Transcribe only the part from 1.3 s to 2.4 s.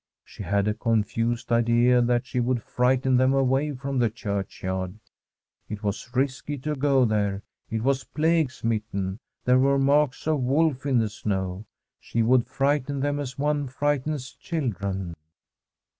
idea that she